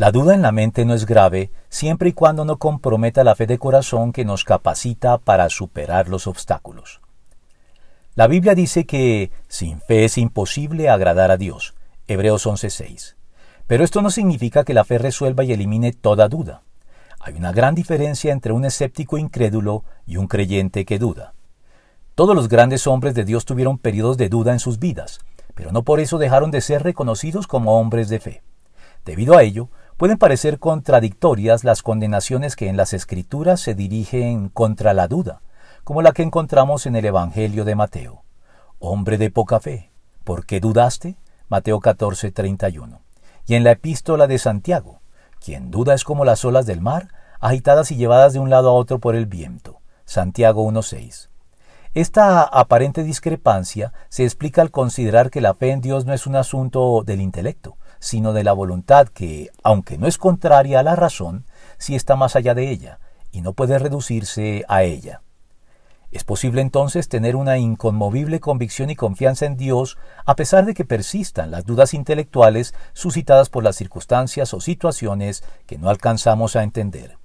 La 0.00 0.12
duda 0.12 0.34
en 0.34 0.40
la 0.40 0.50
mente 0.50 0.86
no 0.86 0.94
es 0.94 1.04
grave 1.04 1.50
siempre 1.68 2.08
y 2.08 2.12
cuando 2.14 2.46
no 2.46 2.56
comprometa 2.56 3.22
la 3.22 3.34
fe 3.34 3.46
de 3.46 3.58
corazón 3.58 4.14
que 4.14 4.24
nos 4.24 4.44
capacita 4.44 5.18
para 5.18 5.50
superar 5.50 6.08
los 6.08 6.26
obstáculos. 6.26 7.02
La 8.14 8.26
Biblia 8.26 8.54
dice 8.54 8.86
que 8.86 9.30
sin 9.46 9.82
fe 9.82 10.06
es 10.06 10.16
imposible 10.16 10.88
agradar 10.88 11.30
a 11.30 11.36
Dios. 11.36 11.74
Hebreos 12.08 12.46
11:6. 12.46 13.16
Pero 13.66 13.84
esto 13.84 14.00
no 14.00 14.08
significa 14.08 14.64
que 14.64 14.72
la 14.72 14.84
fe 14.84 14.96
resuelva 14.96 15.44
y 15.44 15.52
elimine 15.52 15.92
toda 15.92 16.30
duda. 16.30 16.62
Hay 17.18 17.34
una 17.34 17.52
gran 17.52 17.74
diferencia 17.74 18.32
entre 18.32 18.54
un 18.54 18.64
escéptico 18.64 19.18
incrédulo 19.18 19.84
y 20.06 20.16
un 20.16 20.28
creyente 20.28 20.86
que 20.86 20.98
duda. 20.98 21.34
Todos 22.14 22.34
los 22.34 22.48
grandes 22.48 22.86
hombres 22.86 23.14
de 23.14 23.26
Dios 23.26 23.44
tuvieron 23.44 23.76
periodos 23.76 24.16
de 24.16 24.30
duda 24.30 24.52
en 24.52 24.60
sus 24.60 24.78
vidas, 24.78 25.20
pero 25.54 25.72
no 25.72 25.82
por 25.82 26.00
eso 26.00 26.16
dejaron 26.16 26.50
de 26.50 26.62
ser 26.62 26.84
reconocidos 26.84 27.46
como 27.46 27.78
hombres 27.78 28.08
de 28.08 28.18
fe. 28.18 28.42
Debido 29.04 29.36
a 29.36 29.42
ello, 29.42 29.68
pueden 30.00 30.16
parecer 30.16 30.58
contradictorias 30.58 31.62
las 31.62 31.82
condenaciones 31.82 32.56
que 32.56 32.68
en 32.68 32.78
las 32.78 32.94
Escrituras 32.94 33.60
se 33.60 33.74
dirigen 33.74 34.48
contra 34.48 34.94
la 34.94 35.08
duda, 35.08 35.42
como 35.84 36.00
la 36.00 36.12
que 36.12 36.22
encontramos 36.22 36.86
en 36.86 36.96
el 36.96 37.04
Evangelio 37.04 37.66
de 37.66 37.74
Mateo. 37.74 38.22
Hombre 38.78 39.18
de 39.18 39.30
poca 39.30 39.60
fe, 39.60 39.90
¿por 40.24 40.46
qué 40.46 40.58
dudaste? 40.58 41.18
Mateo 41.50 41.80
14:31. 41.80 43.00
Y 43.46 43.56
en 43.56 43.62
la 43.62 43.72
epístola 43.72 44.26
de 44.26 44.38
Santiago, 44.38 45.02
quien 45.38 45.70
duda 45.70 45.92
es 45.92 46.02
como 46.02 46.24
las 46.24 46.46
olas 46.46 46.64
del 46.64 46.80
mar, 46.80 47.08
agitadas 47.38 47.90
y 47.90 47.96
llevadas 47.96 48.32
de 48.32 48.38
un 48.38 48.48
lado 48.48 48.70
a 48.70 48.72
otro 48.72 49.00
por 49.00 49.14
el 49.14 49.26
viento. 49.26 49.82
Santiago 50.06 50.64
1.6. 50.64 51.28
Esta 51.92 52.42
aparente 52.44 53.02
discrepancia 53.02 53.92
se 54.08 54.24
explica 54.24 54.62
al 54.62 54.70
considerar 54.70 55.28
que 55.28 55.42
la 55.42 55.52
fe 55.52 55.72
en 55.72 55.82
Dios 55.82 56.06
no 56.06 56.14
es 56.14 56.26
un 56.26 56.36
asunto 56.36 57.02
del 57.04 57.20
intelecto, 57.20 57.76
sino 58.00 58.32
de 58.32 58.42
la 58.42 58.52
voluntad 58.52 59.06
que, 59.08 59.50
aunque 59.62 59.98
no 59.98 60.08
es 60.08 60.18
contraria 60.18 60.80
a 60.80 60.82
la 60.82 60.96
razón, 60.96 61.44
sí 61.78 61.94
está 61.94 62.16
más 62.16 62.34
allá 62.34 62.54
de 62.54 62.70
ella, 62.70 62.98
y 63.30 63.42
no 63.42 63.52
puede 63.52 63.78
reducirse 63.78 64.64
a 64.68 64.82
ella. 64.82 65.22
Es 66.10 66.24
posible 66.24 66.60
entonces 66.60 67.08
tener 67.08 67.36
una 67.36 67.58
inconmovible 67.58 68.40
convicción 68.40 68.90
y 68.90 68.96
confianza 68.96 69.46
en 69.46 69.56
Dios 69.56 69.96
a 70.26 70.34
pesar 70.34 70.66
de 70.66 70.74
que 70.74 70.84
persistan 70.84 71.52
las 71.52 71.64
dudas 71.64 71.94
intelectuales 71.94 72.74
suscitadas 72.94 73.48
por 73.48 73.62
las 73.62 73.76
circunstancias 73.76 74.52
o 74.52 74.60
situaciones 74.60 75.44
que 75.66 75.78
no 75.78 75.88
alcanzamos 75.88 76.56
a 76.56 76.64
entender. 76.64 77.18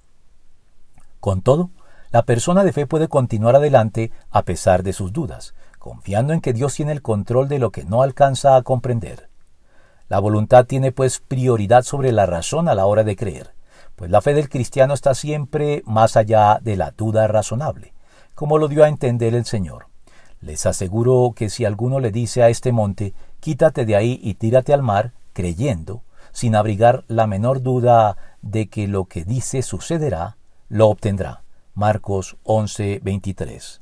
Con 1.18 1.42
todo, 1.42 1.70
la 2.12 2.22
persona 2.22 2.62
de 2.62 2.72
fe 2.72 2.86
puede 2.86 3.08
continuar 3.08 3.56
adelante 3.56 4.12
a 4.30 4.42
pesar 4.42 4.84
de 4.84 4.92
sus 4.92 5.12
dudas, 5.12 5.54
confiando 5.80 6.32
en 6.32 6.40
que 6.40 6.52
Dios 6.52 6.74
tiene 6.74 6.92
el 6.92 7.02
control 7.02 7.48
de 7.48 7.58
lo 7.58 7.72
que 7.72 7.84
no 7.84 8.02
alcanza 8.02 8.54
a 8.54 8.62
comprender. 8.62 9.25
La 10.08 10.18
voluntad 10.18 10.66
tiene 10.66 10.92
pues 10.92 11.20
prioridad 11.20 11.82
sobre 11.82 12.12
la 12.12 12.26
razón 12.26 12.68
a 12.68 12.74
la 12.74 12.86
hora 12.86 13.04
de 13.04 13.16
creer, 13.16 13.54
pues 13.96 14.10
la 14.10 14.20
fe 14.20 14.34
del 14.34 14.48
cristiano 14.48 14.94
está 14.94 15.14
siempre 15.14 15.82
más 15.86 16.16
allá 16.16 16.58
de 16.62 16.76
la 16.76 16.92
duda 16.92 17.26
razonable 17.26 17.96
como 18.36 18.58
lo 18.58 18.68
dio 18.68 18.84
a 18.84 18.88
entender 18.88 19.34
el 19.34 19.46
Señor. 19.46 19.86
Les 20.40 20.66
aseguro 20.66 21.32
que 21.34 21.48
si 21.48 21.64
alguno 21.64 21.98
le 21.98 22.12
dice 22.12 22.42
a 22.42 22.50
este 22.50 22.70
monte, 22.70 23.14
quítate 23.40 23.86
de 23.86 23.96
ahí 23.96 24.20
y 24.22 24.34
tírate 24.34 24.74
al 24.74 24.82
mar, 24.82 25.14
creyendo, 25.32 26.02
sin 26.32 26.54
abrigar 26.54 27.04
la 27.08 27.26
menor 27.26 27.62
duda 27.62 28.18
de 28.42 28.68
que 28.68 28.88
lo 28.88 29.06
que 29.06 29.24
dice 29.24 29.62
sucederá, 29.62 30.36
lo 30.68 30.88
obtendrá. 30.88 31.44
Marcos 31.74 32.36
11:23. 32.44 33.80